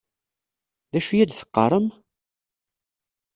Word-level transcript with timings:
D 0.91 0.93
acu 0.97 1.11
i 1.15 1.19
ad 1.23 1.31
teqqaṛem? 1.31 1.87